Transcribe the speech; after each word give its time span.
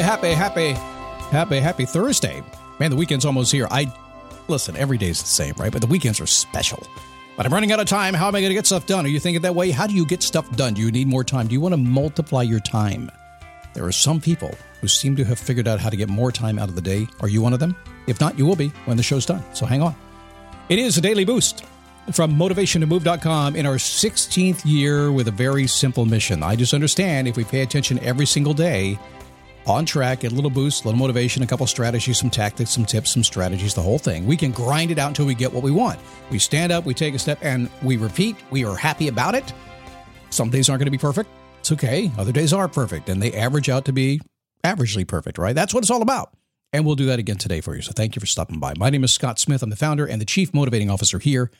Happy, 0.00 0.02
happy, 0.02 0.32
happy, 0.32 0.72
happy, 1.30 1.60
happy 1.60 1.84
Thursday. 1.84 2.42
Man, 2.80 2.90
the 2.90 2.96
weekend's 2.96 3.24
almost 3.24 3.52
here. 3.52 3.68
I 3.70 3.92
listen, 4.48 4.76
every 4.76 4.98
day's 4.98 5.20
the 5.20 5.28
same, 5.28 5.54
right? 5.56 5.70
But 5.70 5.82
the 5.82 5.86
weekends 5.86 6.20
are 6.20 6.26
special. 6.26 6.84
But 7.36 7.46
I'm 7.46 7.52
running 7.52 7.70
out 7.70 7.78
of 7.78 7.86
time. 7.86 8.12
How 8.12 8.26
am 8.26 8.34
I 8.34 8.40
going 8.40 8.50
to 8.50 8.54
get 8.54 8.66
stuff 8.66 8.86
done? 8.86 9.04
Are 9.06 9.08
you 9.08 9.20
thinking 9.20 9.42
that 9.42 9.54
way? 9.54 9.70
How 9.70 9.86
do 9.86 9.94
you 9.94 10.04
get 10.04 10.22
stuff 10.22 10.50
done? 10.56 10.74
Do 10.74 10.82
you 10.82 10.90
need 10.90 11.06
more 11.06 11.22
time? 11.22 11.46
Do 11.46 11.52
you 11.52 11.60
want 11.60 11.74
to 11.74 11.76
multiply 11.76 12.42
your 12.42 12.60
time? 12.60 13.10
There 13.72 13.84
are 13.84 13.92
some 13.92 14.20
people 14.20 14.54
who 14.80 14.88
seem 14.88 15.14
to 15.16 15.24
have 15.24 15.38
figured 15.38 15.68
out 15.68 15.80
how 15.80 15.90
to 15.90 15.96
get 15.96 16.08
more 16.08 16.32
time 16.32 16.58
out 16.58 16.68
of 16.68 16.74
the 16.74 16.82
day. 16.82 17.06
Are 17.20 17.28
you 17.28 17.42
one 17.42 17.52
of 17.52 17.60
them? 17.60 17.76
If 18.06 18.20
not, 18.20 18.38
you 18.38 18.46
will 18.46 18.56
be 18.56 18.68
when 18.86 18.96
the 18.96 19.02
show's 19.02 19.26
done. 19.26 19.42
So 19.52 19.64
hang 19.64 19.82
on. 19.82 19.94
It 20.68 20.78
is 20.78 20.98
a 20.98 21.00
daily 21.00 21.24
boost 21.24 21.64
from 22.12 22.34
motivationtomove.com 22.34 23.56
in 23.56 23.66
our 23.66 23.76
16th 23.76 24.62
year 24.64 25.10
with 25.10 25.28
a 25.28 25.32
very 25.32 25.66
simple 25.66 26.04
mission. 26.04 26.42
I 26.42 26.56
just 26.56 26.74
understand 26.74 27.28
if 27.28 27.36
we 27.36 27.44
pay 27.44 27.62
attention 27.62 27.98
every 28.00 28.26
single 28.26 28.54
day, 28.54 28.98
on 29.66 29.86
track, 29.86 30.20
get 30.20 30.32
a 30.32 30.34
little 30.34 30.50
boost, 30.50 30.84
a 30.84 30.88
little 30.88 30.98
motivation, 30.98 31.42
a 31.42 31.46
couple 31.46 31.66
strategies, 31.66 32.18
some 32.18 32.30
tactics, 32.30 32.70
some 32.70 32.84
tips, 32.84 33.10
some 33.10 33.24
strategies, 33.24 33.74
the 33.74 33.82
whole 33.82 33.98
thing. 33.98 34.26
We 34.26 34.36
can 34.36 34.52
grind 34.52 34.90
it 34.90 34.98
out 34.98 35.08
until 35.08 35.26
we 35.26 35.34
get 35.34 35.52
what 35.52 35.62
we 35.62 35.70
want. 35.70 35.98
We 36.30 36.38
stand 36.38 36.72
up, 36.72 36.84
we 36.84 36.94
take 36.94 37.14
a 37.14 37.18
step, 37.18 37.38
and 37.42 37.70
we 37.82 37.96
repeat. 37.96 38.36
We 38.50 38.64
are 38.64 38.76
happy 38.76 39.08
about 39.08 39.34
it. 39.34 39.52
Some 40.30 40.50
days 40.50 40.68
aren't 40.68 40.80
going 40.80 40.86
to 40.86 40.90
be 40.90 40.98
perfect. 40.98 41.30
It's 41.60 41.72
okay. 41.72 42.10
Other 42.18 42.32
days 42.32 42.52
are 42.52 42.68
perfect, 42.68 43.08
and 43.08 43.22
they 43.22 43.32
average 43.32 43.68
out 43.68 43.84
to 43.86 43.92
be 43.92 44.20
averagely 44.62 45.06
perfect, 45.06 45.38
right? 45.38 45.54
That's 45.54 45.72
what 45.72 45.82
it's 45.82 45.90
all 45.90 46.02
about. 46.02 46.34
And 46.72 46.84
we'll 46.84 46.96
do 46.96 47.06
that 47.06 47.18
again 47.20 47.36
today 47.36 47.60
for 47.60 47.76
you. 47.76 47.82
So 47.82 47.92
thank 47.92 48.16
you 48.16 48.20
for 48.20 48.26
stopping 48.26 48.58
by. 48.58 48.74
My 48.76 48.90
name 48.90 49.04
is 49.04 49.12
Scott 49.12 49.38
Smith. 49.38 49.62
I'm 49.62 49.70
the 49.70 49.76
founder 49.76 50.06
and 50.06 50.20
the 50.20 50.26
chief 50.26 50.52
motivating 50.52 50.90
officer 50.90 51.20
here 51.20 51.50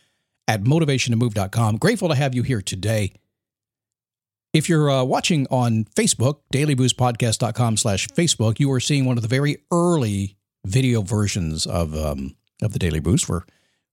at 0.49 0.65
motivationtomove.com. 0.65 1.77
Grateful 1.77 2.09
to 2.09 2.15
have 2.17 2.35
you 2.35 2.43
here 2.43 2.61
today. 2.61 3.13
If 4.55 4.69
you're 4.69 4.89
uh, 4.89 5.03
watching 5.03 5.49
on 5.51 5.85
Facebook, 5.97 6.39
dailyboostpodcast.com 6.53 7.77
slash 7.77 8.07
Facebook, 8.07 8.61
you 8.61 8.71
are 8.71 8.79
seeing 8.79 9.05
one 9.05 9.19
of 9.19 9.23
the 9.23 9.29
very 9.29 9.57
early 9.73 10.37
video 10.65 11.03
versions 11.03 11.67
of 11.67 11.97
um, 11.97 12.37
of 12.63 12.73
the 12.73 12.79
Daily 12.79 13.01
Boost. 13.01 13.29
We're, 13.29 13.43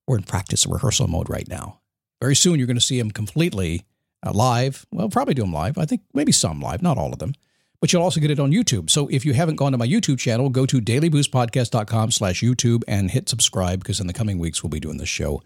we're 0.05 0.17
in 0.17 0.23
practice 0.23 0.67
rehearsal 0.67 1.07
mode 1.07 1.31
right 1.31 1.47
now. 1.47 1.79
Very 2.21 2.35
soon, 2.35 2.59
you're 2.59 2.67
going 2.67 2.77
to 2.77 2.81
see 2.81 2.99
them 2.99 3.09
completely 3.09 3.87
uh, 4.23 4.33
live. 4.33 4.85
Well, 4.91 5.09
probably 5.09 5.33
do 5.33 5.41
them 5.41 5.51
live. 5.51 5.79
I 5.79 5.85
think 5.85 6.01
maybe 6.13 6.31
some 6.31 6.61
live, 6.61 6.83
not 6.83 6.99
all 6.99 7.11
of 7.11 7.17
them. 7.17 7.33
But 7.79 7.91
you'll 7.91 8.03
also 8.03 8.19
get 8.19 8.29
it 8.29 8.39
on 8.39 8.51
YouTube. 8.51 8.91
So 8.91 9.07
if 9.07 9.25
you 9.25 9.33
haven't 9.33 9.55
gone 9.55 9.71
to 9.71 9.79
my 9.79 9.87
YouTube 9.87 10.19
channel, 10.19 10.49
go 10.49 10.67
to 10.67 10.79
dailyboostpodcast.com 10.79 12.11
slash 12.11 12.43
YouTube 12.43 12.83
and 12.87 13.09
hit 13.09 13.27
subscribe 13.27 13.79
because 13.79 13.99
in 13.99 14.05
the 14.05 14.13
coming 14.13 14.37
weeks, 14.37 14.61
we'll 14.61 14.69
be 14.69 14.79
doing 14.79 14.97
this 14.97 15.09
show 15.09 15.41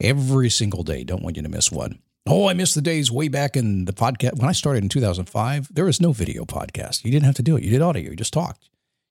every 0.00 0.48
single 0.48 0.84
day. 0.84 1.02
Don't 1.02 1.24
want 1.24 1.36
you 1.36 1.42
to 1.42 1.48
miss 1.48 1.72
one. 1.72 1.98
Oh, 2.26 2.48
I 2.48 2.54
missed 2.54 2.74
the 2.74 2.80
days 2.80 3.12
way 3.12 3.28
back 3.28 3.54
in 3.54 3.84
the 3.84 3.92
podcast. 3.92 4.38
When 4.38 4.48
I 4.48 4.52
started 4.52 4.82
in 4.82 4.88
2005, 4.88 5.68
there 5.74 5.84
was 5.84 6.00
no 6.00 6.12
video 6.12 6.44
podcast. 6.44 7.04
You 7.04 7.10
didn't 7.10 7.26
have 7.26 7.34
to 7.34 7.42
do 7.42 7.56
it. 7.56 7.62
You 7.62 7.70
did 7.70 7.82
audio. 7.82 8.10
You 8.10 8.16
just 8.16 8.32
talked 8.32 8.70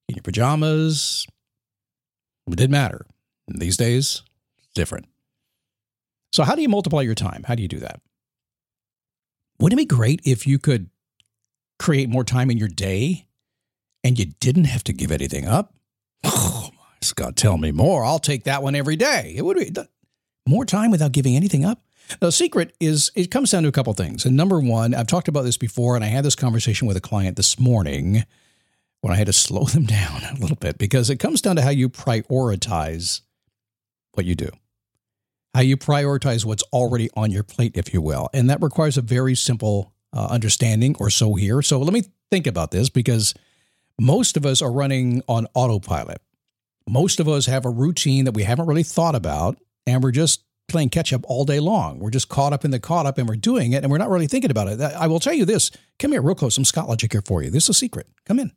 in 0.09 0.16
your 0.16 0.24
pajamas. 0.24 1.28
It 2.47 2.56
didn't 2.56 2.72
matter. 2.72 3.06
And 3.47 3.59
these 3.62 3.78
days, 3.78 4.23
it's 4.57 4.73
different. 4.73 5.06
So, 6.31 6.44
how 6.44 6.56
do 6.56 6.63
you 6.63 6.69
multiply 6.69 7.02
your 7.02 7.13
time? 7.13 7.44
How 7.47 7.53
do 7.53 7.62
you 7.62 7.68
do 7.68 7.79
that? 7.79 8.02
Wouldn't 9.59 9.79
it 9.79 9.84
be 9.84 9.96
great 9.96 10.22
if 10.25 10.47
you 10.47 10.57
could 10.57 10.90
create 11.78 12.09
more 12.09 12.23
time 12.23 12.50
in 12.50 12.57
your 12.57 12.68
day 12.68 13.28
and 14.03 14.18
you 14.18 14.25
didn't 14.40 14.66
have 14.66 14.84
to 14.85 14.94
give 14.94 15.12
anything 15.12 15.47
up? 15.47 15.73
Oh, 16.25 16.72
Scott, 17.02 17.35
tell 17.35 17.57
me 17.57 17.73
more. 17.73 18.06
I'll 18.06 18.18
take 18.18 18.46
that 18.46 18.63
one 18.63 18.75
every 18.75 18.96
day. 18.96 19.34
It 19.35 19.44
would 19.44 19.57
be 19.57 19.73
more 20.47 20.63
time 20.63 20.90
without 20.90 21.12
giving 21.12 21.35
anything 21.35 21.66
up. 21.66 21.81
The 22.19 22.31
secret 22.31 22.75
is 22.80 23.12
it 23.16 23.31
comes 23.31 23.52
down 23.52 23.64
to 23.64 23.69
a 23.69 23.74
couple 23.74 23.94
things. 23.94 24.25
And 24.25 24.36
number 24.36 24.59
one, 24.59 24.94
I've 24.94 25.08
talked 25.08 25.28
about 25.28 25.44
this 25.44 25.58
before, 25.58 25.96
and 25.96 26.03
I 26.03 26.08
had 26.08 26.25
this 26.25 26.36
conversation 26.36 26.88
with 26.88 26.97
a 26.97 27.02
client 27.02 27.38
this 27.38 27.59
morning 27.59 28.25
when 29.02 29.14
I 29.14 29.18
had 29.18 29.28
to 29.28 29.34
slow 29.34 29.66
them 29.66 29.86
down 29.86 30.22
a 30.24 30.40
little 30.40 30.58
bit 30.58 30.78
because 30.78 31.09
it 31.09 31.18
comes 31.18 31.41
down 31.41 31.56
to 31.58 31.62
how 31.62 31.69
you 31.69 31.90
prioritize 31.90 33.22
what 34.14 34.25
you 34.25 34.36
do, 34.36 34.50
how 35.53 35.62
you 35.62 35.78
prioritize 35.78 36.46
what's 36.46 36.64
already 36.74 37.09
on 37.16 37.31
your 37.31 37.44
plate, 37.44 37.74
if 37.75 37.94
you 37.94 38.02
will. 38.02 38.30
And 38.34 38.50
that 38.50 38.62
requires 38.62 38.97
a 38.97 39.02
very 39.02 39.35
simple 39.35 39.94
uh, 40.14 40.28
understanding 40.30 40.96
or 41.00 41.09
so 41.09 41.34
here. 41.34 41.62
So 41.62 41.80
let 41.80 41.94
me 41.94 42.03
think 42.30 42.47
about 42.47 42.72
this 42.72 42.90
because 42.90 43.34
most 44.00 44.38
of 44.38 44.46
us 44.46 44.62
are 44.62 44.72
running 44.72 45.24
on 45.28 45.47
autopilot. 45.53 46.22
Most 46.88 47.20
of 47.20 47.28
us 47.28 47.46
have 47.46 47.66
a 47.66 47.70
routine 47.70 48.25
that 48.25 48.34
we 48.34 48.44
haven't 48.44 48.66
really 48.66 48.84
thought 48.84 49.16
about, 49.16 49.58
and 49.88 50.03
we're 50.03 50.12
just 50.12 50.44
playing 50.73 50.89
catch 50.89 51.13
up 51.13 51.22
all 51.25 51.45
day 51.45 51.61
long. 51.61 52.00
We're 52.00 52.09
just 52.09 52.28
caught 52.28 52.51
up 52.51 52.66
in 52.66 52.72
the 52.72 52.79
caught 52.79 53.06
up 53.06 53.17
and 53.17 53.29
we're 53.29 53.38
doing 53.38 53.72
it 53.72 53.84
and 53.84 53.91
we're 53.91 53.97
not 53.97 54.09
really 54.09 54.28
thinking 54.28 54.51
about 54.51 54.67
it. 54.67 54.81
I 54.81 55.07
will 55.07 55.22
tell 55.22 55.34
you 55.34 55.45
this. 55.45 55.72
Come 56.00 56.11
here, 56.11 56.22
real 56.22 56.35
close. 56.35 56.56
Some 56.56 56.66
Scott 56.66 56.89
Logic 56.89 57.09
here 57.09 57.22
for 57.22 57.41
you. 57.41 57.50
This 57.50 57.63
is 57.63 57.69
a 57.69 57.73
secret. 57.73 58.07
Come 58.25 58.39
in. 58.39 58.51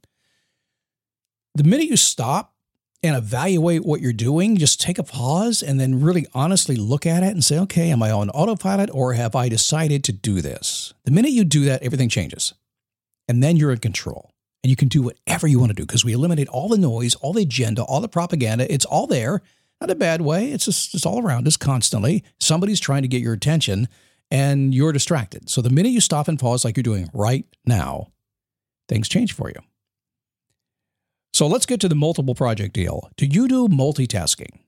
The 1.54 1.62
minute 1.62 1.86
you 1.86 1.96
stop 1.96 2.54
and 3.02 3.14
evaluate 3.14 3.84
what 3.84 4.00
you're 4.00 4.12
doing, 4.12 4.56
just 4.56 4.80
take 4.80 4.98
a 4.98 5.04
pause 5.04 5.62
and 5.62 5.78
then 5.78 6.00
really 6.00 6.26
honestly 6.34 6.74
look 6.74 7.06
at 7.06 7.22
it 7.22 7.28
and 7.28 7.44
say, 7.44 7.58
okay, 7.60 7.90
am 7.90 8.02
I 8.02 8.10
on 8.10 8.30
autopilot 8.30 8.90
or 8.92 9.12
have 9.12 9.36
I 9.36 9.48
decided 9.48 10.02
to 10.04 10.12
do 10.12 10.40
this? 10.40 10.92
The 11.04 11.12
minute 11.12 11.30
you 11.30 11.44
do 11.44 11.64
that, 11.66 11.82
everything 11.82 12.08
changes. 12.08 12.54
And 13.28 13.42
then 13.42 13.56
you're 13.56 13.72
in 13.72 13.78
control 13.78 14.32
and 14.64 14.70
you 14.70 14.76
can 14.76 14.88
do 14.88 15.02
whatever 15.02 15.46
you 15.46 15.58
want 15.58 15.70
to 15.70 15.76
do 15.76 15.84
because 15.84 16.04
we 16.04 16.12
eliminate 16.12 16.48
all 16.48 16.68
the 16.68 16.78
noise, 16.78 17.14
all 17.16 17.32
the 17.32 17.42
agenda, 17.42 17.82
all 17.82 18.00
the 18.00 18.08
propaganda. 18.08 18.72
It's 18.72 18.84
all 18.84 19.06
there 19.06 19.42
not 19.80 19.90
a 19.90 19.94
bad 19.94 20.22
way. 20.22 20.50
It's 20.52 20.64
just 20.64 20.94
it's 20.94 21.06
all 21.06 21.22
around 21.22 21.46
us 21.46 21.56
constantly. 21.56 22.24
Somebody's 22.40 22.80
trying 22.80 23.02
to 23.02 23.08
get 23.08 23.22
your 23.22 23.34
attention 23.34 23.88
and 24.30 24.74
you're 24.74 24.92
distracted. 24.92 25.48
So 25.48 25.60
the 25.60 25.70
minute 25.70 25.92
you 25.92 26.00
stop 26.00 26.28
and 26.28 26.38
pause 26.38 26.64
like 26.64 26.76
you're 26.76 26.82
doing 26.82 27.08
right 27.12 27.44
now, 27.64 28.08
things 28.88 29.08
change 29.08 29.32
for 29.32 29.48
you. 29.48 29.60
So 31.32 31.46
let's 31.46 31.66
get 31.66 31.80
to 31.80 31.88
the 31.88 31.94
multiple 31.94 32.34
project 32.34 32.74
deal. 32.74 33.10
Do 33.16 33.26
you 33.26 33.46
do 33.46 33.68
multitasking? 33.68 34.60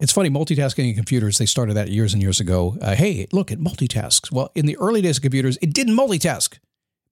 It's 0.00 0.12
funny, 0.12 0.30
multitasking 0.30 0.88
in 0.88 0.94
computers, 0.94 1.36
they 1.36 1.44
started 1.44 1.74
that 1.74 1.90
years 1.90 2.14
and 2.14 2.22
years 2.22 2.40
ago. 2.40 2.78
Uh, 2.80 2.94
hey, 2.94 3.26
look, 3.32 3.50
it 3.50 3.60
multitasks. 3.60 4.32
Well, 4.32 4.50
in 4.54 4.64
the 4.64 4.78
early 4.78 5.02
days 5.02 5.18
of 5.18 5.22
computers, 5.22 5.58
it 5.60 5.74
didn't 5.74 5.94
multitask, 5.94 6.58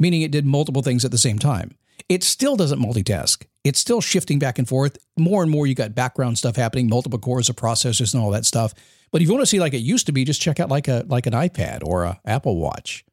meaning 0.00 0.22
it 0.22 0.30
did 0.30 0.46
multiple 0.46 0.80
things 0.80 1.04
at 1.04 1.10
the 1.10 1.18
same 1.18 1.38
time. 1.38 1.76
It 2.08 2.24
still 2.24 2.56
doesn't 2.56 2.80
multitask. 2.80 3.44
It's 3.68 3.78
still 3.78 4.00
shifting 4.00 4.38
back 4.38 4.58
and 4.58 4.66
forth. 4.66 4.96
More 5.18 5.42
and 5.42 5.50
more, 5.50 5.66
you 5.66 5.74
got 5.74 5.94
background 5.94 6.38
stuff 6.38 6.56
happening, 6.56 6.88
multiple 6.88 7.18
cores 7.18 7.50
of 7.50 7.56
processors 7.56 8.14
and 8.14 8.22
all 8.22 8.30
that 8.30 8.46
stuff. 8.46 8.72
But 9.10 9.20
if 9.20 9.28
you 9.28 9.34
want 9.34 9.42
to 9.42 9.46
see 9.46 9.60
like 9.60 9.74
it 9.74 9.78
used 9.78 10.06
to 10.06 10.12
be, 10.12 10.24
just 10.24 10.40
check 10.40 10.58
out 10.58 10.70
like 10.70 10.88
a 10.88 11.04
like 11.06 11.26
an 11.26 11.34
iPad 11.34 11.84
or 11.84 12.04
a 12.04 12.18
Apple 12.24 12.56
Watch. 12.56 13.04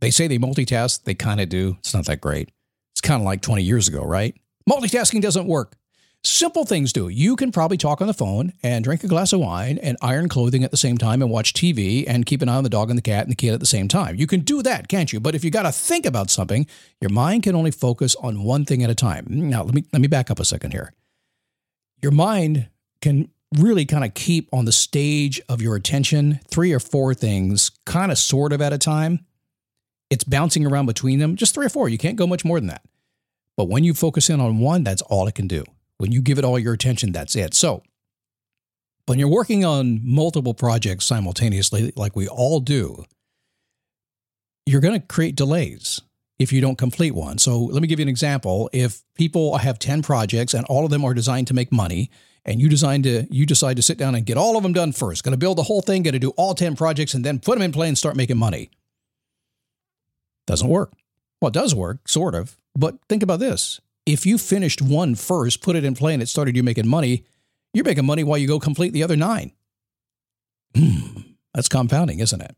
They 0.00 0.12
say 0.12 0.28
they 0.28 0.38
multitask. 0.38 1.02
They 1.02 1.14
kind 1.14 1.40
of 1.40 1.48
do. 1.48 1.76
It's 1.80 1.92
not 1.92 2.06
that 2.06 2.20
great. 2.20 2.52
It's 2.94 3.00
kind 3.00 3.20
of 3.20 3.26
like 3.26 3.42
20 3.42 3.64
years 3.64 3.88
ago, 3.88 4.04
right? 4.04 4.36
Multitasking 4.70 5.20
doesn't 5.20 5.46
work. 5.46 5.74
Simple 6.24 6.64
things 6.64 6.92
do. 6.92 7.08
You 7.08 7.36
can 7.36 7.52
probably 7.52 7.76
talk 7.76 8.00
on 8.00 8.08
the 8.08 8.14
phone 8.14 8.52
and 8.62 8.84
drink 8.84 9.04
a 9.04 9.08
glass 9.08 9.32
of 9.32 9.38
wine 9.38 9.78
and 9.78 9.96
iron 10.02 10.28
clothing 10.28 10.64
at 10.64 10.72
the 10.72 10.76
same 10.76 10.98
time 10.98 11.22
and 11.22 11.30
watch 11.30 11.52
TV 11.52 12.04
and 12.08 12.26
keep 12.26 12.42
an 12.42 12.48
eye 12.48 12.56
on 12.56 12.64
the 12.64 12.70
dog 12.70 12.90
and 12.90 12.98
the 12.98 13.02
cat 13.02 13.22
and 13.22 13.30
the 13.30 13.36
kid 13.36 13.54
at 13.54 13.60
the 13.60 13.66
same 13.66 13.86
time. 13.86 14.16
You 14.16 14.26
can 14.26 14.40
do 14.40 14.60
that, 14.62 14.88
can't 14.88 15.12
you? 15.12 15.20
But 15.20 15.36
if 15.36 15.44
you 15.44 15.50
got 15.50 15.62
to 15.62 15.72
think 15.72 16.04
about 16.04 16.28
something, 16.28 16.66
your 17.00 17.10
mind 17.10 17.44
can 17.44 17.54
only 17.54 17.70
focus 17.70 18.16
on 18.16 18.42
one 18.42 18.64
thing 18.64 18.82
at 18.82 18.90
a 18.90 18.96
time. 18.96 19.26
Now, 19.28 19.62
let 19.62 19.74
me 19.74 19.84
let 19.92 20.02
me 20.02 20.08
back 20.08 20.28
up 20.30 20.40
a 20.40 20.44
second 20.44 20.72
here. 20.72 20.92
Your 22.02 22.12
mind 22.12 22.68
can 23.00 23.30
really 23.56 23.86
kind 23.86 24.04
of 24.04 24.12
keep 24.14 24.48
on 24.52 24.64
the 24.64 24.72
stage 24.72 25.40
of 25.48 25.62
your 25.62 25.76
attention 25.76 26.40
three 26.48 26.72
or 26.72 26.80
four 26.80 27.14
things 27.14 27.70
kind 27.86 28.10
of 28.10 28.18
sort 28.18 28.52
of 28.52 28.60
at 28.60 28.72
a 28.72 28.78
time. 28.78 29.24
It's 30.10 30.24
bouncing 30.24 30.66
around 30.66 30.86
between 30.86 31.20
them, 31.20 31.36
just 31.36 31.54
three 31.54 31.66
or 31.66 31.70
four. 31.70 31.88
You 31.88 31.98
can't 31.98 32.16
go 32.16 32.26
much 32.26 32.44
more 32.44 32.58
than 32.58 32.68
that. 32.68 32.82
But 33.56 33.68
when 33.68 33.84
you 33.84 33.94
focus 33.94 34.30
in 34.30 34.40
on 34.40 34.58
one, 34.58 34.84
that's 34.84 35.02
all 35.02 35.26
it 35.28 35.34
can 35.34 35.46
do. 35.46 35.64
When 35.98 36.12
you 36.12 36.22
give 36.22 36.38
it 36.38 36.44
all 36.44 36.58
your 36.58 36.72
attention, 36.72 37.12
that's 37.12 37.36
it. 37.36 37.54
So, 37.54 37.82
when 39.06 39.18
you're 39.18 39.28
working 39.28 39.64
on 39.64 40.00
multiple 40.02 40.54
projects 40.54 41.06
simultaneously, 41.06 41.92
like 41.96 42.14
we 42.14 42.28
all 42.28 42.60
do, 42.60 43.04
you're 44.66 44.80
going 44.80 45.00
to 45.00 45.06
create 45.06 45.34
delays 45.34 46.00
if 46.38 46.52
you 46.52 46.60
don't 46.60 46.78
complete 46.78 47.14
one. 47.14 47.38
So, 47.38 47.58
let 47.58 47.82
me 47.82 47.88
give 47.88 47.98
you 47.98 48.04
an 48.04 48.08
example. 48.08 48.70
If 48.72 49.02
people 49.14 49.58
have 49.58 49.78
10 49.78 50.02
projects 50.02 50.54
and 50.54 50.64
all 50.66 50.84
of 50.84 50.90
them 50.90 51.04
are 51.04 51.14
designed 51.14 51.48
to 51.48 51.54
make 51.54 51.72
money, 51.72 52.10
and 52.44 52.60
you 52.60 52.68
decide 52.68 53.02
to 53.02 53.26
you 53.30 53.44
decide 53.44 53.76
to 53.76 53.82
sit 53.82 53.98
down 53.98 54.14
and 54.14 54.24
get 54.24 54.38
all 54.38 54.56
of 54.56 54.62
them 54.62 54.72
done 54.72 54.92
first, 54.92 55.22
going 55.22 55.32
to 55.32 55.38
build 55.38 55.58
the 55.58 55.64
whole 55.64 55.82
thing, 55.82 56.02
going 56.02 56.12
to 56.12 56.18
do 56.18 56.30
all 56.30 56.54
10 56.54 56.76
projects 56.76 57.12
and 57.12 57.24
then 57.24 57.38
put 57.38 57.54
them 57.54 57.62
in 57.62 57.72
play 57.72 57.88
and 57.88 57.98
start 57.98 58.16
making 58.16 58.38
money. 58.38 58.70
Doesn't 60.46 60.68
work. 60.68 60.92
Well, 61.40 61.48
it 61.48 61.54
does 61.54 61.74
work, 61.74 62.08
sort 62.08 62.34
of. 62.34 62.56
But 62.74 62.96
think 63.08 63.22
about 63.22 63.40
this 63.40 63.80
if 64.08 64.24
you 64.24 64.38
finished 64.38 64.80
one 64.80 65.14
first, 65.14 65.60
put 65.60 65.76
it 65.76 65.84
in 65.84 65.94
play, 65.94 66.14
and 66.14 66.22
it 66.22 66.28
started 66.28 66.56
you 66.56 66.62
making 66.62 66.88
money, 66.88 67.26
you're 67.74 67.84
making 67.84 68.06
money 68.06 68.24
while 68.24 68.38
you 68.38 68.48
go 68.48 68.58
complete 68.58 68.94
the 68.94 69.02
other 69.02 69.16
nine. 69.16 69.52
Hmm, 70.74 71.20
that's 71.52 71.68
compounding, 71.68 72.18
isn't 72.20 72.40
it? 72.40 72.56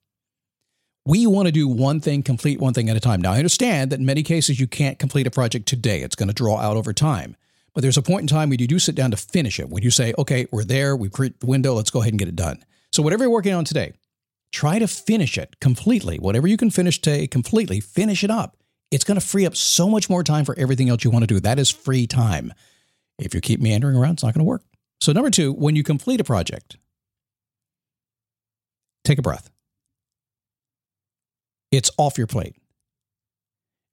We 1.04 1.26
want 1.26 1.46
to 1.46 1.52
do 1.52 1.66
one 1.66 1.98
thing, 1.98 2.22
complete 2.22 2.60
one 2.60 2.72
thing 2.72 2.88
at 2.88 2.96
a 2.96 3.00
time. 3.00 3.20
Now, 3.20 3.32
I 3.32 3.38
understand 3.38 3.90
that 3.90 3.98
in 3.98 4.06
many 4.06 4.22
cases 4.22 4.60
you 4.60 4.68
can't 4.68 5.00
complete 5.00 5.26
a 5.26 5.30
project 5.30 5.66
today. 5.66 6.02
It's 6.02 6.14
going 6.14 6.28
to 6.28 6.34
draw 6.34 6.58
out 6.58 6.76
over 6.76 6.92
time. 6.92 7.36
But 7.74 7.82
there's 7.82 7.96
a 7.96 8.02
point 8.02 8.22
in 8.22 8.26
time 8.28 8.50
when 8.50 8.60
you 8.60 8.68
do 8.68 8.78
sit 8.78 8.94
down 8.94 9.10
to 9.10 9.16
finish 9.16 9.58
it, 9.58 9.70
when 9.70 9.82
you 9.82 9.90
say, 9.90 10.14
okay, 10.18 10.46
we're 10.52 10.64
there, 10.64 10.94
we've 10.94 11.12
created 11.12 11.40
the 11.40 11.46
window, 11.46 11.74
let's 11.74 11.90
go 11.90 12.00
ahead 12.00 12.12
and 12.12 12.18
get 12.18 12.28
it 12.28 12.36
done. 12.36 12.64
So, 12.92 13.02
whatever 13.02 13.24
you're 13.24 13.32
working 13.32 13.54
on 13.54 13.64
today, 13.64 13.92
try 14.52 14.78
to 14.78 14.86
finish 14.86 15.36
it 15.36 15.58
completely. 15.58 16.18
Whatever 16.18 16.46
you 16.46 16.56
can 16.56 16.70
finish 16.70 17.00
today 17.00 17.26
completely, 17.26 17.80
finish 17.80 18.22
it 18.22 18.30
up 18.30 18.56
it's 18.90 19.04
going 19.04 19.18
to 19.18 19.26
free 19.26 19.46
up 19.46 19.56
so 19.56 19.88
much 19.88 20.10
more 20.10 20.22
time 20.22 20.44
for 20.44 20.58
everything 20.58 20.88
else 20.88 21.04
you 21.04 21.10
want 21.10 21.22
to 21.22 21.26
do. 21.26 21.40
That 21.40 21.58
is 21.58 21.70
free 21.70 22.06
time. 22.06 22.52
If 23.18 23.34
you 23.34 23.40
keep 23.40 23.60
meandering 23.60 23.96
around, 23.96 24.14
it's 24.14 24.22
not 24.22 24.34
going 24.34 24.44
to 24.44 24.48
work. 24.48 24.62
So, 25.00 25.12
number 25.12 25.30
two, 25.30 25.52
when 25.52 25.76
you 25.76 25.82
complete 25.82 26.20
a 26.20 26.24
project, 26.24 26.76
take 29.04 29.18
a 29.18 29.22
breath. 29.22 29.50
It's 31.70 31.90
off 31.96 32.18
your 32.18 32.26
plate 32.26 32.56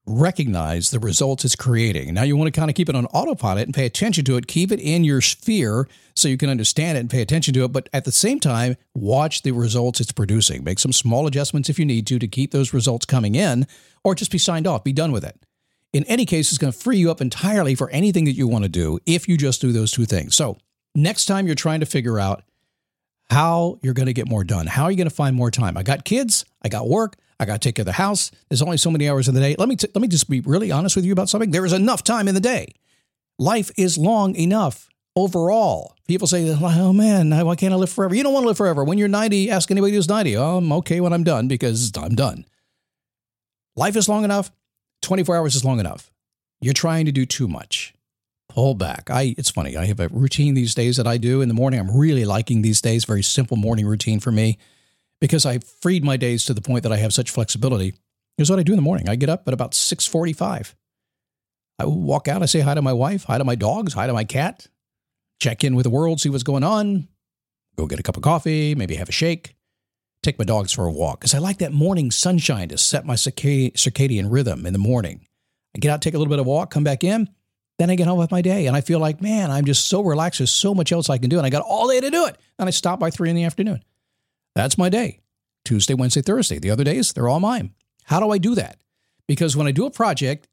recognize 0.08 0.90
the 0.90 1.00
results 1.00 1.44
it's 1.44 1.56
creating. 1.56 2.14
Now 2.14 2.24
you 2.24 2.38
want 2.38 2.52
to 2.54 2.58
kind 2.58 2.70
of 2.72 2.76
keep 2.76 2.88
it 2.88 2.96
on 2.96 3.06
autopilot 3.08 3.66
and 3.66 3.76
pay 3.76 3.86
attention 3.86 4.24
to 4.26 4.38
it, 4.38 4.48
keep 4.48 4.72
it 4.72 4.80
in 4.80 5.04
your 5.04 5.20
sphere 5.20 5.88
so 6.16 6.30
you 6.30 6.38
can 6.38 6.50
understand 6.50 6.98
it 6.98 7.02
and 7.02 7.10
pay 7.10 7.22
attention 7.22 7.54
to 7.56 7.66
it, 7.66 7.74
but 7.74 7.90
at 7.94 8.06
the 8.06 8.12
same 8.12 8.40
time, 8.40 8.78
watch 8.96 9.42
the 9.42 9.52
results 9.52 10.00
it's 10.00 10.14
producing. 10.14 10.64
Make 10.64 10.80
some 10.80 10.94
small 10.94 11.28
adjustments 11.28 11.70
if 11.70 11.78
you 11.78 11.86
need 11.86 12.08
to 12.08 12.20
to 12.20 12.28
keep 12.28 12.52
those 12.52 12.74
results 12.74 13.06
coming 13.06 13.36
in 13.36 13.68
or 14.04 14.16
just 14.16 14.32
be 14.32 14.38
signed 14.38 14.66
off, 14.66 14.84
be 14.84 14.94
done 14.94 15.12
with 15.12 15.26
it. 15.26 15.38
In 15.94 16.06
any 16.06 16.26
case, 16.26 16.50
it's 16.50 16.58
going 16.58 16.72
to 16.72 16.80
free 16.80 16.98
you 16.98 17.12
up 17.12 17.22
entirely 17.22 17.76
for 17.76 17.90
anything 17.90 18.26
that 18.26 18.34
you 18.34 18.48
want 18.48 18.64
to 18.64 18.70
do 18.70 19.00
if 19.06 19.28
you 19.28 19.38
just 19.38 19.62
do 19.62 19.72
those 19.72 19.92
two 19.92 20.06
things. 20.06 20.36
So, 20.36 20.58
next 20.96 21.26
time 21.26 21.46
you're 21.46 21.56
trying 21.56 21.82
to 21.82 21.86
figure 21.86 22.20
out 22.20 22.44
how 23.30 23.78
you're 23.82 23.94
going 23.94 24.08
to 24.08 24.14
get 24.14 24.28
more 24.28 24.44
done, 24.44 24.68
how 24.68 24.86
are 24.86 24.92
you 24.92 24.98
going 24.98 25.10
to 25.10 25.16
find 25.16 25.36
more 25.36 25.52
time? 25.52 25.78
I 25.78 25.84
got 25.84 26.06
kids, 26.06 26.46
I 26.62 26.70
got 26.70 26.88
work, 26.88 27.18
I 27.40 27.46
got 27.46 27.54
to 27.54 27.60
take 27.60 27.76
care 27.76 27.84
of 27.84 27.88
the 27.88 27.94
house. 27.94 28.32
There's 28.50 28.62
only 28.62 28.78
so 28.78 28.90
many 28.90 29.08
hours 29.08 29.28
in 29.28 29.36
the 29.36 29.42
day. 29.42 29.56
Let 29.58 29.70
me 29.70 29.76
t- 29.76 29.90
let 29.94 30.02
me 30.02 30.08
just 30.08 30.30
be 30.30 30.42
really 30.42 30.72
honest 30.72 30.96
with 30.96 31.06
you 31.06 31.14
about 31.14 31.30
something. 31.30 31.52
There 31.52 31.66
is 31.66 31.74
enough 31.74 32.04
time 32.04 32.28
in 32.28 32.36
the 32.36 32.42
day. 32.42 32.74
Life 33.38 33.72
is 33.78 33.98
long 33.98 34.36
enough 34.36 34.90
overall. 35.16 35.96
People 36.08 36.28
say, 36.28 36.50
"Oh 36.50 36.94
man, 36.94 37.30
why 37.46 37.56
can't 37.56 37.74
I 37.74 37.78
live 37.78 37.92
forever?" 37.92 38.16
You 38.16 38.24
don't 38.24 38.34
want 38.34 38.44
to 38.44 38.48
live 38.48 38.58
forever. 38.58 38.84
When 38.84 38.98
you're 38.98 39.08
90, 39.08 39.52
ask 39.52 39.70
anybody 39.70 39.94
who's 39.94 40.10
90. 40.10 40.36
Oh, 40.36 40.58
I'm 40.58 40.72
okay 40.74 41.00
when 41.00 41.14
I'm 41.14 41.24
done 41.24 41.48
because 41.48 41.92
I'm 41.96 42.16
done. 42.16 42.46
Life 43.76 43.96
is 43.96 44.10
long 44.10 44.24
enough. 44.24 44.52
24 45.04 45.38
hours 45.38 45.56
is 45.56 45.64
long 45.64 45.80
enough. 45.80 46.12
You're 46.60 46.74
trying 46.74 47.06
to 47.06 47.12
do 47.12 47.28
too 47.28 47.48
much. 47.48 47.94
Pull 48.50 48.74
back. 48.74 49.12
I 49.12 49.36
it's 49.38 49.52
funny. 49.52 49.78
I 49.78 49.86
have 49.86 50.00
a 50.00 50.08
routine 50.08 50.56
these 50.56 50.74
days 50.74 50.98
that 50.98 51.06
I 51.06 51.18
do 51.18 51.42
in 51.42 51.50
the 51.50 51.54
morning. 51.54 51.80
I'm 51.80 51.96
really 51.96 52.26
liking 52.26 52.64
these 52.64 52.82
days. 52.82 53.06
Very 53.06 53.22
simple 53.22 53.58
morning 53.58 53.86
routine 53.86 54.20
for 54.20 54.32
me 54.32 54.58
because 55.20 55.46
I 55.46 55.60
freed 55.60 56.04
my 56.04 56.18
days 56.18 56.46
to 56.46 56.54
the 56.54 56.62
point 56.62 56.84
that 56.84 56.92
I 56.92 56.98
have 56.98 57.14
such 57.14 57.32
flexibility. 57.32 57.94
Here's 58.38 58.50
what 58.50 58.60
I 58.60 58.64
do 58.64 58.74
in 58.74 58.78
the 58.78 58.84
morning. 58.84 59.10
I 59.10 59.16
get 59.16 59.30
up 59.30 59.48
at 59.48 59.54
about 59.54 59.72
6:45. 59.72 60.76
I 61.80 61.86
walk 61.86 62.28
out, 62.28 62.42
I 62.42 62.46
say 62.48 62.62
hi 62.62 62.74
to 62.74 62.82
my 62.82 62.94
wife, 62.94 63.26
hi 63.26 63.38
to 63.38 63.44
my 63.44 63.56
dogs, 63.56 63.94
hi 63.94 64.08
to 64.08 64.14
my 64.14 64.24
cat, 64.24 64.68
check 65.40 65.64
in 65.64 65.76
with 65.76 65.84
the 65.84 65.90
world, 65.90 66.20
see 66.20 66.30
what's 66.30 66.44
going 66.44 66.64
on, 66.64 67.08
go 67.78 67.86
get 67.86 68.00
a 68.00 68.04
cup 68.04 68.18
of 68.18 68.24
coffee, 68.24 68.74
maybe 68.74 68.96
have 68.96 69.10
a 69.10 69.12
shake, 69.12 69.56
take 70.24 70.40
my 70.40 70.46
dogs 70.46 70.74
for 70.74 70.86
a 70.86 70.92
walk 70.92 71.20
because 71.20 71.36
I 71.36 71.38
like 71.38 71.60
that 71.60 71.74
morning 71.74 72.10
sunshine 72.10 72.70
to 72.70 72.78
set 72.78 73.06
my 73.06 73.14
circadian 73.14 74.32
rhythm 74.32 74.66
in 74.66 74.74
the 74.74 74.80
morning. 74.80 75.28
I 75.76 75.80
get 75.80 75.92
out, 75.92 76.02
take 76.02 76.16
a 76.16 76.18
little 76.18 76.32
bit 76.32 76.40
of 76.40 76.48
a 76.48 76.50
walk, 76.50 76.72
come 76.72 76.84
back 76.84 77.04
in, 77.04 77.30
then 77.78 77.92
I 77.92 77.96
get 77.96 78.08
on 78.08 78.18
with 78.18 78.32
my 78.32 78.42
day 78.42 78.66
and 78.66 78.76
I 78.76 78.82
feel 78.82 79.00
like, 79.00 79.22
man, 79.22 79.52
I'm 79.52 79.66
just 79.66 79.88
so 79.88 80.02
relaxed. 80.02 80.40
There's 80.40 80.50
so 80.50 80.74
much 80.74 80.92
else 80.92 81.10
I 81.10 81.20
can 81.20 81.30
do 81.30 81.38
and 81.38 81.46
I 81.46 81.52
got 81.52 81.62
all 81.62 81.88
day 81.88 82.00
to 82.00 82.10
do 82.10 82.26
it. 82.26 82.36
And 82.58 82.68
I 82.68 82.72
stop 82.72 83.00
by 83.00 83.12
three 83.12 83.30
in 83.30 83.36
the 83.36 83.44
afternoon. 83.44 83.84
That's 84.58 84.76
my 84.76 84.90
day. 84.90 85.20
Tuesday, 85.66 85.94
Wednesday, 85.94 86.24
Thursday. 86.24 86.58
The 86.58 86.72
other 86.72 86.84
days, 86.84 87.14
they're 87.14 87.28
all 87.28 87.40
mine. 87.40 87.76
How 88.06 88.20
do 88.20 88.32
I 88.32 88.40
do 88.40 88.56
that? 88.56 88.80
Because 89.28 89.56
when 89.56 89.68
I 89.68 89.72
do 89.72 89.86
a 89.86 89.92
project, 89.92 90.48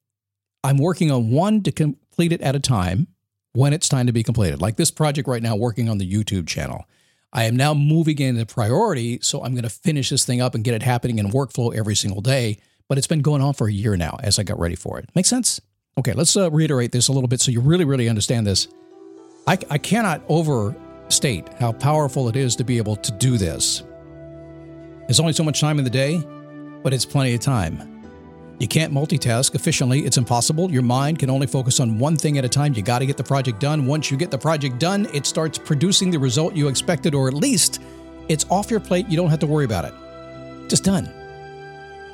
I'm 0.63 0.77
working 0.77 1.11
on 1.11 1.31
one 1.31 1.63
to 1.63 1.73
complete 1.73 2.31
it 2.31 2.43
at 2.43 2.55
a 2.55 2.61
time 2.61 3.07
when 3.55 3.73
it's 3.73 3.89
time 3.89 4.07
to 4.07 4.13
be 4.13 4.23
completed. 4.23 4.61
Like 4.61 4.77
this 4.77 4.91
project 4.91 5.27
right 5.27 5.43
now, 5.43 5.57
working 5.57 5.89
on 5.89 5.97
the 5.97 6.11
YouTube 6.11 6.47
channel. 6.47 6.85
I 7.33 7.45
am 7.45 7.57
now 7.57 7.73
moving 7.73 8.19
into 8.19 8.45
priority, 8.45 9.21
so 9.23 9.43
I'm 9.43 9.55
going 9.55 9.63
to 9.63 9.71
finish 9.71 10.11
this 10.11 10.27
thing 10.27 10.43
up 10.43 10.55
and 10.55 10.63
get 10.63 10.75
it 10.75 10.83
happening 10.83 11.19
in 11.19 11.31
workflow 11.31 11.75
every 11.75 11.97
single 11.97 12.21
day. 12.21 12.59
But 12.91 12.99
it's 12.99 13.07
been 13.07 13.23
going 13.23 13.41
on 13.41 13.55
for 13.55 13.69
a 13.69 13.73
year 13.73 13.97
now 13.97 14.19
as 14.23 14.39
I 14.39 14.43
got 14.43 14.59
ready 14.59 14.77
for 14.77 14.99
it. 14.99 15.09
Make 15.15 15.25
sense? 15.25 15.63
Okay, 15.97 16.13
let's 16.13 16.37
uh, 16.37 16.51
reiterate 16.51 16.93
this 16.93 17.09
a 17.09 17.13
little 17.13 17.29
bit 17.29 17.41
so 17.41 17.51
you 17.51 17.63
really, 17.63 17.87
really 17.87 18.11
understand 18.11 18.47
this. 18.47 18.69
I, 19.47 19.57
I 19.71 19.79
cannot 19.79 20.21
overstate 20.29 21.49
how 21.59 21.73
powerful 21.73 22.29
it 22.29 22.37
is 22.37 22.55
to 22.57 22.65
be 22.65 22.77
able 22.77 22.97
to 22.97 23.11
do 23.11 23.39
this. 23.39 23.83
There's 25.07 25.21
only 25.21 25.33
so 25.33 25.45
much 25.45 25.61
time 25.61 25.79
in 25.79 25.85
the 25.85 25.91
day, 25.91 26.19
but 26.83 26.93
it's 26.93 27.05
plenty 27.05 27.35
of 27.35 27.41
time. 27.41 27.91
You 28.59 28.69
can't 28.69 28.93
multitask 28.93 29.55
efficiently, 29.55 30.01
it's 30.01 30.17
impossible. 30.17 30.71
Your 30.71 30.83
mind 30.83 31.19
can 31.19 31.29
only 31.29 31.47
focus 31.47 31.81
on 31.81 31.99
one 31.99 32.17
thing 32.17 32.39
at 32.39 32.45
a 32.45 32.49
time. 32.49 32.73
You 32.75 32.83
got 32.83 33.01
to 33.01 33.07
get 33.07 33.17
the 33.17 33.25
project 33.25 33.61
done. 33.61 33.87
Once 33.87 34.11
you 34.11 34.17
get 34.17 34.31
the 34.31 34.39
project 34.39 34.79
done, 34.79 35.09
it 35.13 35.27
starts 35.27 35.59
producing 35.59 36.11
the 36.11 36.19
result 36.19 36.55
you 36.55 36.69
expected, 36.69 37.15
or 37.15 37.27
at 37.27 37.35
least 37.35 37.83
it's 38.29 38.47
off 38.51 38.71
your 38.71 38.81
plate. 38.81 39.09
You 39.09 39.17
don't 39.17 39.29
have 39.29 39.41
to 39.41 39.47
worry 39.47 39.65
about 39.65 39.85
it. 39.85 39.95
Just 40.69 40.85
done. 40.85 41.13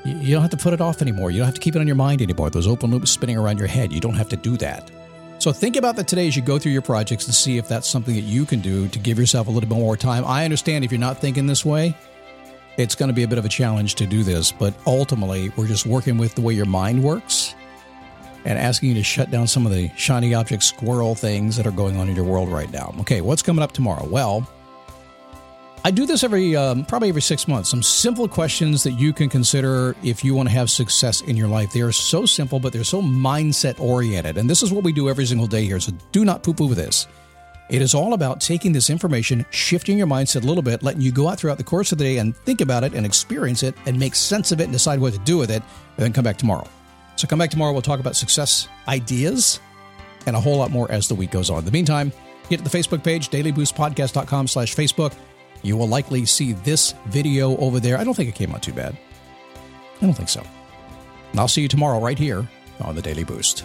You 0.05 0.33
don't 0.33 0.41
have 0.41 0.51
to 0.51 0.57
put 0.57 0.73
it 0.73 0.81
off 0.81 1.03
anymore. 1.03 1.31
You 1.31 1.39
don't 1.39 1.47
have 1.47 1.55
to 1.55 1.61
keep 1.61 1.77
it 1.77 1.79
on 1.79 1.87
your 1.87 1.97
mind 1.97 2.23
anymore. 2.23 2.49
Those 2.49 2.67
open 2.67 2.91
loops 2.91 3.11
spinning 3.11 3.37
around 3.37 3.59
your 3.59 3.69
head, 3.69 3.93
you 3.93 4.01
don't 4.01 4.15
have 4.15 4.31
to 4.31 4.37
do 4.37 4.57
that. 4.57 4.91
So 5.39 5.53
think 5.53 5.77
about 5.77 5.97
that 5.97 6.09
today 6.09 6.27
as 6.27 6.37
you 6.37 6.43
go 6.43 6.59
through 6.59 6.73
your 6.73 6.83
projects 6.83 7.27
and 7.27 7.35
see 7.35 7.59
if 7.59 7.69
that's 7.69 7.87
something 7.87 8.15
that 8.15 8.23
you 8.23 8.47
can 8.47 8.61
do 8.61 8.89
to 8.89 8.99
give 8.99 9.19
yourself 9.19 9.47
a 9.47 9.51
little 9.51 9.69
bit 9.69 9.79
more 9.79 9.97
time. 9.97 10.25
I 10.25 10.45
understand 10.45 10.85
if 10.85 10.91
you're 10.91 10.99
not 10.99 11.19
thinking 11.19 11.47
this 11.47 11.65
way, 11.65 11.95
it's 12.77 12.95
going 12.95 13.09
to 13.09 13.15
be 13.15 13.23
a 13.23 13.29
bit 13.29 13.39
of 13.39 13.45
a 13.45 13.49
challenge 13.49 13.95
to 13.97 14.07
do 14.07 14.23
this, 14.23 14.53
but 14.53 14.75
ultimately, 14.87 15.51
we're 15.57 15.67
just 15.67 15.87
working 15.87 16.19
with 16.19 16.35
the 16.35 16.41
way 16.41 16.55
your 16.55 16.67
mind 16.67 17.03
works 17.03 17.55
and 18.45 18.59
asking 18.59 18.91
you 18.91 18.95
to 18.95 19.03
shut 19.03 19.31
down 19.31 19.47
some 19.47 19.67
of 19.67 19.73
the 19.73 19.91
shiny 19.97 20.35
object 20.35 20.63
squirrel 20.63 21.15
things 21.15 21.57
that 21.57 21.67
are 21.67 21.73
going 21.73 21.97
on 21.99 22.09
in 22.09 22.17
your 22.17 22.25
world 22.25 22.49
right 22.49 22.73
now. 22.73 22.95
Okay, 23.01 23.21
what's 23.21 23.43
coming 23.43 23.63
up 23.63 23.73
tomorrow? 23.73 24.07
Well, 24.07 24.49
I 25.83 25.91
do 25.91 26.05
this 26.05 26.25
every 26.25 26.57
um, 26.57 26.85
probably 26.85 27.09
every 27.09 27.23
six 27.23 27.49
months. 27.49 27.71
Some 27.71 27.83
simple 27.83 28.29
questions 28.29 28.83
that 28.83 28.93
you 28.93 29.13
can 29.13 29.31
consider 29.31 29.97
if 30.03 30.23
you 30.23 30.35
want 30.35 30.49
to 30.49 30.55
have 30.55 30.71
success 30.71 31.23
in 31.23 31.37
your 31.37 31.49
life. 31.49 31.73
They 31.73 31.81
are 31.81 31.93
so 31.93 32.27
simple, 32.27 32.61
but 32.61 32.73
they're 32.73 32.85
so 32.85 33.01
mindset 33.01 33.81
oriented, 33.81 34.37
and 34.37 34.49
this 34.49 34.63
is 34.63 34.73
what 34.73 34.85
we 34.85 34.93
do 34.93 35.09
every 35.09 35.25
single 35.25 35.47
day 35.47 35.65
here. 35.65 35.81
So 35.81 35.93
do 36.13 36.25
not 36.25 36.43
poo 36.43 36.53
poo 36.53 36.67
with 36.67 36.79
this. 36.79 37.07
It 37.71 37.83
is 37.83 37.95
all 37.95 38.15
about 38.15 38.41
taking 38.41 38.73
this 38.73 38.91
information, 38.91 39.47
shifting 39.51 39.97
your 39.97 40.09
mindset 40.09 40.43
a 40.43 40.47
little 40.47 40.63
bit, 40.63 40.83
letting 40.83 41.01
you 41.01 41.13
go 41.13 41.29
out 41.29 41.39
throughout 41.39 41.57
the 41.57 41.63
course 41.63 41.93
of 41.93 41.99
the 41.99 42.05
day 42.05 42.19
and 42.19 42.37
think 42.39 42.61
about 42.61 42.83
it 42.83 42.95
and 42.95 43.07
experience 43.07 43.63
it 43.63 43.77
and 43.87 43.97
make 43.97 44.17
sense 44.17 44.51
of 44.51 44.61
it 44.61 44.65
and 44.65 44.73
decide 44.73 44.99
what 44.99 45.13
to 45.13 45.21
do 45.21 45.39
with 45.39 45.53
it, 45.53 45.63
and 45.63 46.05
then 46.05 46.13
come 46.13 46.25
back 46.25 46.37
tomorrow. 46.37 46.67
So 47.15 47.29
come 47.29 47.39
back 47.39 47.51
tomorrow. 47.51 47.73
We'll 47.73 47.81
talk 47.81 48.01
about 48.01 48.17
success 48.17 48.67
ideas 48.89 49.61
and 50.27 50.35
a 50.35 50.41
whole 50.41 50.57
lot 50.57 50.73
more 50.73 50.91
as 50.91 51.07
the 51.07 51.15
week 51.15 51.31
goes 51.31 51.49
on. 51.49 51.61
In 51.61 51.65
the 51.65 51.71
meantime, 51.71 52.13
get 52.49 52.57
to 52.57 52.65
the 52.65 52.77
Facebook 52.77 53.05
page, 53.05 53.31
dailyboostpodcast.com 53.31 54.49
slash 54.49 54.75
Facebook. 54.75 55.15
You 55.63 55.77
will 55.77 55.89
likely 55.89 56.27
see 56.27 56.55
this 56.55 56.95
video 57.07 57.57
over 57.59 57.79
there. 57.79 57.99
I 57.99 58.03
don't 58.03 58.15
think 58.15 58.29
it 58.29 58.35
came 58.35 58.53
out 58.53 58.65
too 58.65 58.73
bad. 58.73 58.99
I 60.03 60.07
don't 60.07 60.15
think 60.15 60.29
so. 60.29 60.43
And 61.31 61.39
I'll 61.39 61.47
see 61.47 61.63
you 61.63 61.69
tomorrow 61.69 62.01
right 62.01 62.19
here 62.19 62.49
on 62.81 62.97
the 62.97 63.03
Daily 63.03 63.23
Boost. 63.23 63.65